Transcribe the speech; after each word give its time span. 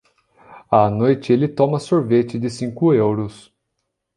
À 0.71 0.89
noite 0.89 1.29
ele 1.29 1.47
toma 1.53 1.77
sorvete 1.77 2.39
de 2.39 2.49
cinco 2.49 2.91
euros. 2.91 3.53